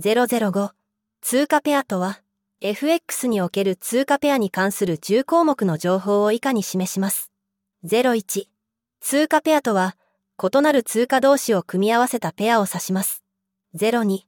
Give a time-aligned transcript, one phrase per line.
[0.00, 0.70] 005
[1.22, 2.20] 通貨ペアとは
[2.60, 7.32] FX における通貨ペアに関する10項目の情報を以下に示します。
[7.84, 8.46] 01
[9.00, 9.96] 通貨ペアとは
[10.40, 13.24] 異なる通貨同士を組み合わせたペアを指します。
[13.74, 14.20] 02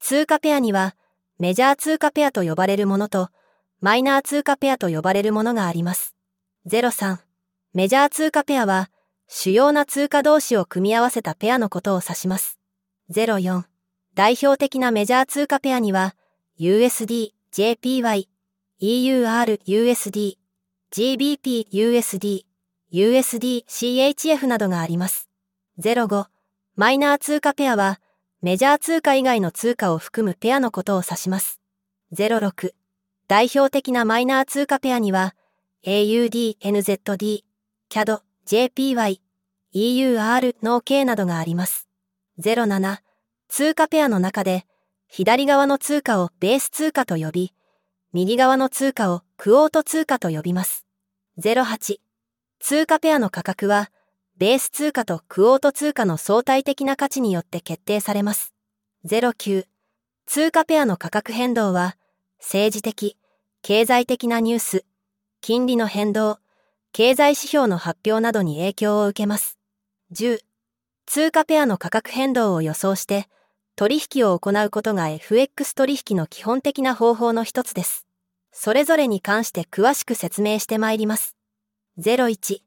[0.00, 0.96] 通貨ペアには
[1.38, 3.30] メジャー通貨ペアと呼ばれるものと
[3.80, 6.14] マイナー通貨ペアと呼ばれるものがあります。
[6.68, 7.16] 03
[7.72, 8.90] メジャー通貨ペアは
[9.28, 12.58] 主要な通貨同士を組み合わせたペアのことを指します。
[13.10, 13.64] 04
[14.16, 16.16] 代表的なメジャー通貨ペアには
[16.58, 18.26] USD、JPY、
[18.80, 20.36] EUR、USD、
[20.90, 22.46] GBP、USD、
[22.90, 25.28] USD、CHF などがあります。
[25.78, 26.28] 05
[26.76, 28.00] マイナー通貨ペアは
[28.40, 31.60] メジャー通貨以外の通貨を含むペアのことを指します。
[32.14, 32.70] 06
[33.28, 35.34] 代表的なマイナー通貨ペアには
[35.84, 37.42] AUD、NZD、
[37.90, 39.20] CAD、JPY、
[39.74, 41.86] EUR、の K などがあります。
[42.40, 43.00] 07
[43.48, 44.66] 通貨ペアの中で
[45.08, 47.52] 左側の通貨をベース通貨と呼び、
[48.12, 50.84] 右側の通貨をクオート通貨と呼びます。
[51.40, 51.98] 08
[52.60, 53.90] 通貨ペアの価格は
[54.38, 58.52] ベース通貨とクオート通貨の相対的な価値によって決定されます。
[59.06, 59.66] 09
[60.26, 61.96] 通貨ペアの価格変動は
[62.38, 63.16] 政治的、
[63.62, 64.84] 経済的なニュース、
[65.40, 66.38] 金利の変動、
[66.92, 69.58] 経済指標の発表などに影響を受けます。
[70.12, 70.40] 10
[71.06, 73.28] 通貨ペアの価格変動を予想して
[73.76, 78.06] 取引を行うことが FX 取引の基本的な方法の一つです。
[78.50, 81.36] それぞれに関して詳しく説明してまいります。
[81.98, 82.60] 01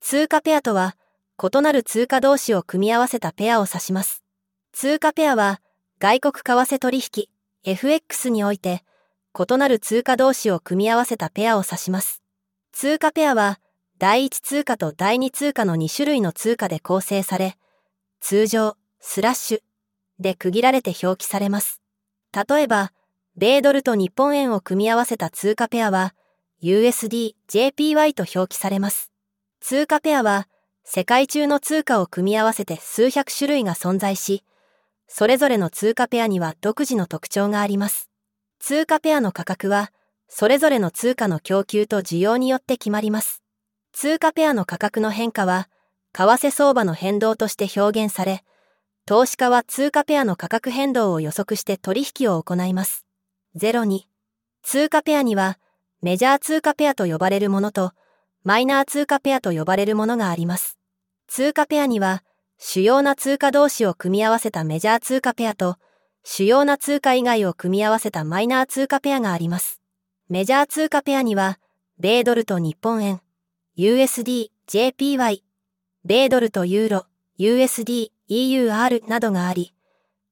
[0.00, 0.96] 通貨ペアとは
[1.42, 4.22] 異なる通貨同士を組み合わせたペアを指します。
[4.72, 5.60] 通貨ペアは
[5.98, 7.26] 外国為替取引
[7.64, 8.84] FX において
[9.36, 12.22] 異なる通貨同士を組み合わせたペアを指します。
[12.70, 13.58] 通貨ペアは
[13.98, 17.56] 第一通貨と第二通貨の2種類の通貨で構成され、
[18.20, 19.71] 通常、スラッシュ
[20.22, 21.80] で区切られて表記されます。
[22.32, 22.92] 例えば、
[23.36, 26.14] 米ドルと日本円を組み合わせた通貨ペアは
[26.62, 29.10] USD、JPY と表記されます。
[29.60, 30.48] 通貨ペアは
[30.84, 34.44] 世界中の通貨を組み合わせて数百種類が存在し、
[35.08, 38.08] それぞれの通貨ペアには独自の特徴があります。
[38.58, 39.92] 通貨ペアの価格は、
[40.28, 43.42] それぞれの通貨の供給と需要によって決まります。
[43.92, 45.68] 通貨ペアの価格の変化は、
[46.14, 48.42] 為替相場の変動として表現され、
[49.04, 53.04] 投資家は通貨ペアの価格変動を予測して取引を行います。
[53.56, 54.02] 02
[54.62, 55.58] 通貨ペアには、
[56.02, 57.92] メジャー通貨ペアと呼ばれるものと、
[58.44, 60.78] マイナー通貨ペアと呼ばれるものがあります。
[61.26, 62.22] 通貨ペアには、
[62.58, 65.78] 主要な通貨同士を組み合わせたメジャー通貨ペアと、
[66.22, 69.80] 主要な通貨以外を組み合わせたマイナー通貨ペアがあります。
[70.28, 71.58] メジャー通貨ペアには、
[71.98, 73.20] 米ドルと日本円、
[73.76, 75.42] USD、JPY、
[76.04, 77.06] 米ドルとユーロ、
[77.40, 79.74] USD、EUR などがあり、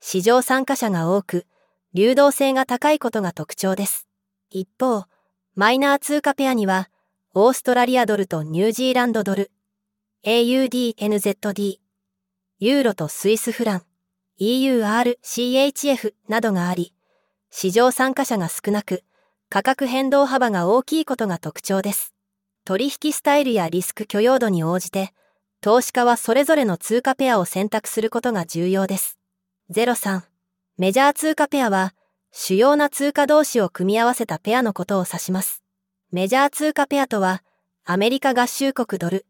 [0.00, 1.46] 市場参加者が多く、
[1.92, 4.06] 流動性が高いことが特徴です。
[4.50, 5.04] 一方、
[5.54, 6.88] マイナー通貨ペアには、
[7.34, 9.50] オーストラリアドルとニュージーランドドル、
[10.24, 11.78] AUDNZD、
[12.58, 13.82] ユーロとスイスフラン、
[14.40, 16.94] EURCHF などがあり、
[17.50, 19.02] 市場参加者が少なく、
[19.48, 22.14] 価格変動幅が大きいことが特徴です。
[22.64, 25.12] 取引スタイルやリスク許容度に応じて、
[25.62, 29.18] 投資家はそれぞれの通貨ペアを選択することが重要です。
[29.70, 30.22] 03
[30.78, 31.94] メジャー通貨ペアは、
[32.32, 35.62] 主要な通貨同士を組み合わせたペアのことを指します。
[36.12, 37.42] メジャー通貨ペアとは、
[37.84, 39.26] アメリカ合衆国ドル、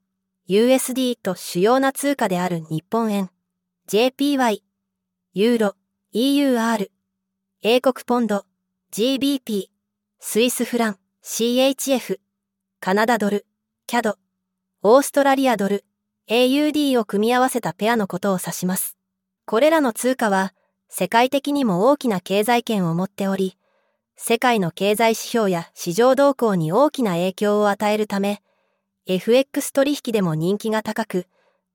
[0.48, 3.30] USD と主要な通貨である日本円、
[3.88, 4.60] JPY、
[5.34, 5.74] ユーロ、
[6.14, 6.90] EUR、
[7.62, 8.44] 英国ポンド、
[8.92, 9.68] GBP、
[10.20, 12.20] スイスフラン、CHF、
[12.78, 13.46] カナダドル、
[13.88, 14.14] CAD、
[14.82, 15.84] オーストラリアドル、
[16.30, 18.96] AUD を組み合わせたペアのことを指します。
[19.46, 20.54] これらの通貨は
[20.88, 23.58] 世界的にも大きな経済圏を持っており、
[24.16, 28.42] 世界の経済指標や市場動向に大きな影響を与えるため、
[29.06, 31.26] FX 取引でも人気が高く、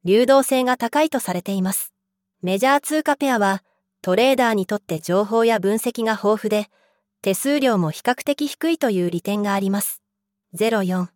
[0.05, 1.91] 流動性が高いとされています。
[2.41, 3.61] メジャー通貨ペアは、
[4.01, 6.69] トレーダーにとって情報や分析が豊富で、
[7.21, 10.01] 手数料も比較的低いという利点があります。
[10.55, 11.07] 04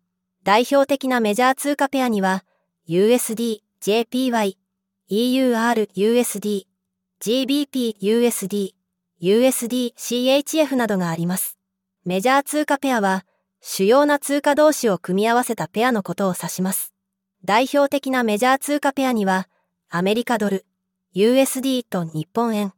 [0.42, 2.44] 代表的なメジャー通貨ペアには、
[2.90, 4.56] USD、JPY、
[5.08, 6.66] EUR、USD、
[7.20, 8.72] GBP、USD、
[9.22, 11.56] USD、CHF などがあります。
[12.04, 13.24] メジャー通貨ペアは、
[13.60, 16.92] 主要な通貨同士を組み合わせたペアのことを指します。
[17.44, 19.48] 代表的なメジャー通貨ペアには、
[19.88, 20.66] アメリカドル、
[21.14, 22.72] USD と日本円、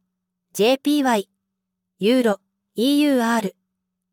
[0.53, 1.25] JPY、
[1.97, 2.39] ユーロ、
[2.77, 3.51] EUR、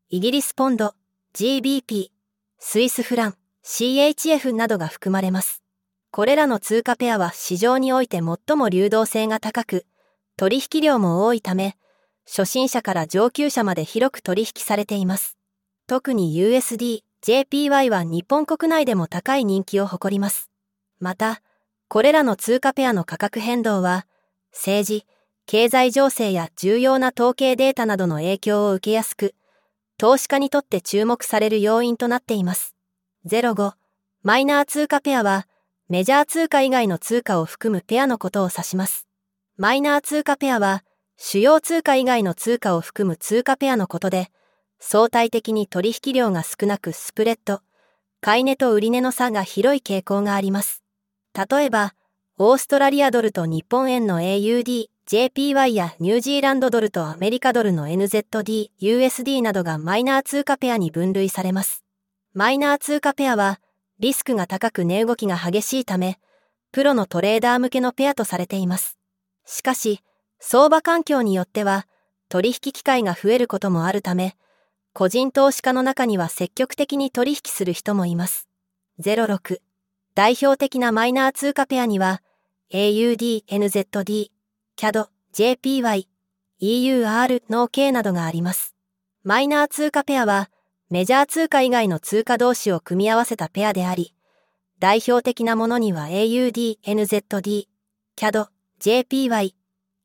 [0.09, 0.95] イギリスポンド、
[1.35, 2.09] GBP、
[2.57, 5.60] スイスフラン、CHF などが含まれます。
[6.11, 9.85] これらの通貨ペアは市場において最も流動性が高く、
[10.35, 11.77] 取引量も多いため、
[12.27, 15.37] 初心者から上級者まで広く取引されています。
[15.87, 20.49] 特に USD、JPY は日本国内でも高い人気を誇ります。
[20.99, 21.41] また、
[21.87, 24.05] これらの通貨ペアの価格変動は、
[24.51, 25.05] 政治、
[25.45, 29.33] 経済情勢や重要な統計データなどの影響を受けやすく、
[29.97, 32.75] 投資家にとって注目される要因となっています。
[33.25, 33.73] 05、
[34.23, 35.47] マイナー通貨ペアは、
[35.91, 39.09] メジャー通貨以外の通貨を含むペアのことを指します。
[39.57, 40.85] マイナー通貨ペアは、
[41.17, 44.29] 主要通貨以外の通貨を含む通貨ペアのことで、
[44.79, 47.59] 相対的に取引量が少なくスプレッド、
[48.21, 50.81] 買い値と売り値の差が広い傾向があります。
[51.35, 51.93] 例えば、
[52.37, 61.83] オーストラリアドルと日本円の AUD、JPY やニュージーランドドルとアメリカドルの NZD、USD などがマイナー通貨ペアに分類されます。
[62.33, 63.59] マイナー通貨ペアは、
[64.01, 66.19] リスクが高く値動きが激しいため、
[66.71, 68.97] プロのトレーダー向けのペアとされています。
[69.45, 70.01] しかし、
[70.39, 71.85] 相場環境によっては、
[72.27, 74.35] 取引機会が増えることもあるため、
[74.93, 78.49] 個人投資家の中には積極的に取引する人もいます。
[78.99, 79.59] 06
[80.15, 82.21] 代表的なマイナー通貨ペアには
[82.73, 84.31] AUD、NZD、
[84.75, 86.07] CAD、JPY、
[86.59, 88.75] EUR、の K などがあります。
[89.23, 90.49] マイナー通貨ペアは
[90.91, 94.13] メジャー通貨以外の通貨同士を組み合わせたペアであり、
[94.77, 97.67] 代表的なものには AUD、NZD、
[98.17, 98.47] CAD、
[98.81, 99.53] JPY、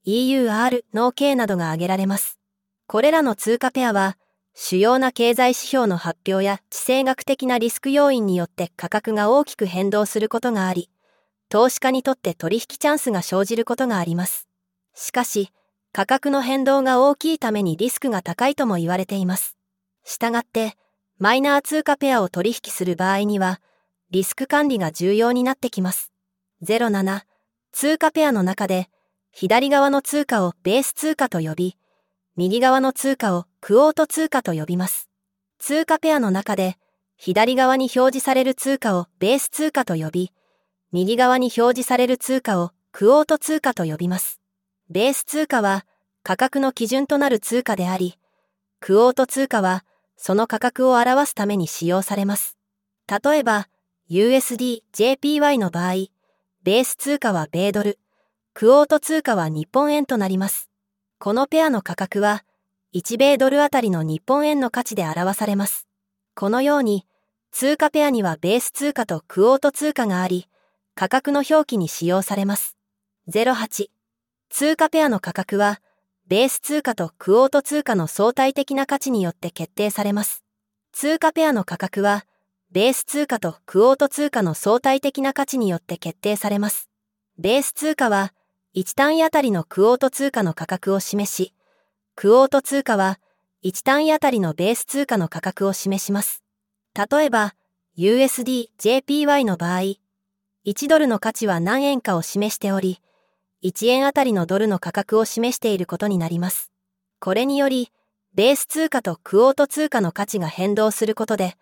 [0.06, 2.38] EUR、の K などが挙げられます。
[2.86, 4.16] これらの通貨ペアは
[4.54, 10.88] 主要な経済指標の発表や地政学的なリスク要因によって価格が大きく変動することがあり、
[11.48, 14.46] 投資家にとって取引チャンスが生じることがあります。
[14.94, 15.50] しかし、
[15.92, 19.55] 価格の変動が大きいためにリスクが高いとも言われています。
[20.06, 20.76] したがって、
[21.18, 23.60] マイナー通貨ペアを取引する場合には、
[24.10, 26.12] リスク管理が重要になってきます。
[26.62, 27.22] 07、
[27.72, 28.88] 通貨ペアの中で、
[29.32, 31.76] 左側の通貨をベース通貨と呼び、
[32.36, 35.10] 右側の通貨をクオート通貨と呼びます。
[35.58, 36.78] 通貨ペアの中で、
[37.16, 40.32] 左側に表示される通貨をベース通貨と呼び、
[40.92, 44.40] 右側に表示される通貨をクオート通貨と呼びます。
[44.88, 45.84] ベース通貨は
[46.22, 48.18] 価格の基準となる通貨であり、
[48.80, 49.84] クオート通貨は
[50.16, 52.56] その価格を表すために使用されます。
[53.08, 53.68] 例えば、
[54.10, 55.92] USD、JPY の場合、
[56.62, 57.98] ベース通貨は米ドル、
[58.54, 60.70] クオート通貨は日本円となります。
[61.18, 62.44] このペアの価格は、
[62.94, 65.86] 1米ドルあたりの日本円の価値で表されます。
[66.34, 67.06] このように、
[67.52, 70.48] 通貨ペアにはベース通貨とクオート通貨があり、
[70.94, 72.76] 価格の表記に使用されます。
[73.30, 73.88] 08
[74.48, 75.80] 通貨ペアの価格は、
[76.28, 80.42] ベース通貨とクオート通貨の相対的な価値によって決定されます。
[80.90, 82.26] 通貨ペアの価格は、
[82.72, 86.90] ベース通貨とクオート通貨の相対的な価値によって決定されます。
[87.38, 88.32] ベース通貨は、
[88.74, 91.54] 1単位あたりのクオート通貨の価格を示し、
[92.16, 93.20] クオート通貨は
[93.62, 96.42] 1単位あたりのベース通貨の価格を示します。
[96.94, 97.54] 例えば、
[97.96, 99.94] USD、JPY の場合、
[100.64, 103.00] 1ドルの価値は何円かを示しており、
[103.62, 106.70] 1円あたりのドルの価格を示していることになります。
[107.20, 107.90] これにより、
[108.34, 111.56] ベース通貨とクオート通貨の価値が変動することで、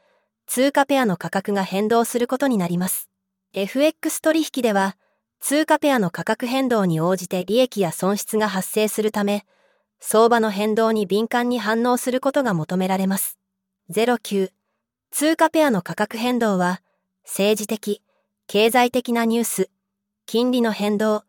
[0.46, 3.08] 通貨ペアの価格が変動することになります。
[3.52, 4.96] FX 取引では、
[5.40, 9.46] 通貨ペアの価格変動に応じて利益や損失が発生するため、
[10.00, 13.38] 相場の変動に敏感に反応することが求められます。
[13.90, 14.50] 09
[15.10, 16.82] 通貨ペアの価格変動は、
[17.24, 18.02] 政治的、
[18.46, 19.70] 経済的なニュース、
[20.26, 21.22] 金利の変動、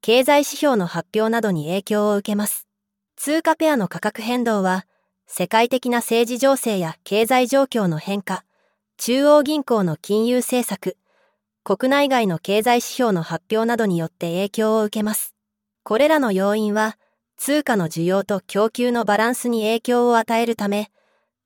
[0.00, 2.66] 経済指標の発表などに影響を受けます。
[3.16, 4.86] 通貨ペアの価格変動は、
[5.26, 8.44] 世界的な政治情勢や経済状況の変化、
[8.96, 10.96] 中央銀行の金融政策、
[11.64, 15.34] 国内外の経済指標の発表などによって影響を受けます。
[15.82, 16.96] これらの要因は、
[17.36, 20.90] 通貨の需要と供給のバランスに影響を与えるため、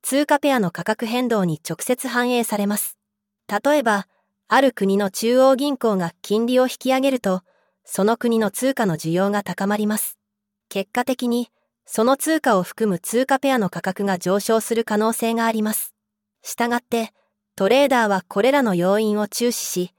[0.01, 2.97] 通貨ペアの価格変動に直接反映されます。
[3.47, 4.07] 例えば、
[4.47, 7.41] ある国の中央銀行が金利を引き上げると、
[7.85, 10.17] その国の通貨の需要が高まります。
[10.69, 11.49] 結果的に、
[11.85, 15.93] その通貨を含む通貨ペアの価格が上昇する可能性があります。
[16.41, 17.13] したがって、
[17.55, 19.93] トレーダーはこれらの要因を注視し、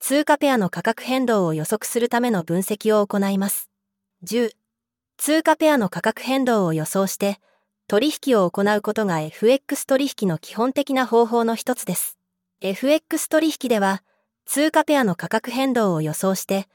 [0.00, 3.70] 通貨ペアの価格変動を予測するための分析を行います。
[4.24, 4.50] 10、
[5.16, 7.38] 通貨ペアの価格変動を予想して、
[7.86, 12.18] 取引を行うことが FX 取引の基本的な方法の一つです。
[12.60, 14.02] FX 取引では、
[14.46, 16.68] 通貨ペアの価格変動を予想して、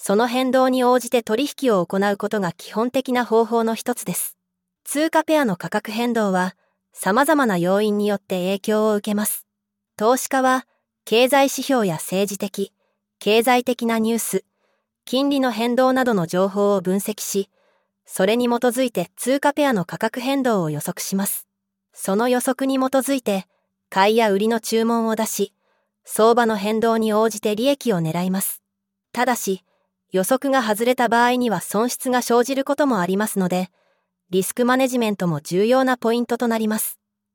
[0.00, 4.38] その変動に応じて取引を行うことが基本的な方法の一つです。
[4.84, 6.54] 通貨ペアの価格変動は、
[6.92, 9.44] 様々な要因によって影響を受けます。
[9.96, 10.66] 投資家は、
[11.04, 12.72] 経済指標や政治的、
[13.18, 14.44] 経済的なニュース、
[15.04, 17.50] 金利の変動などの情報を分析し、
[18.06, 21.48] それに基づいて通貨ペアの価格変動を予測します。
[21.92, 23.46] その予測に基づいて、
[23.90, 25.52] 買いや売りの注文を出し、
[26.04, 28.62] 相場の変動に応じて利益を狙います。
[29.12, 29.64] ただし、
[30.10, 33.68] 予測が外れた場合には損失が生じることもありますので、
[34.30, 36.97] リスクマネジメントも重要なポイントとなります。